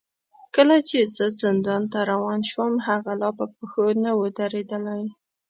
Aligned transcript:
کله 0.55 0.77
چې 0.89 0.99
زه 1.15 1.25
زندان 1.41 1.83
ته 1.91 1.99
روان 2.11 2.39
شوم، 2.51 2.73
هغه 2.87 3.11
لا 3.21 3.29
په 3.39 3.45
پښو 3.55 3.85
نه 4.03 4.11
و 4.19 4.21
درېدلی. 4.39 5.05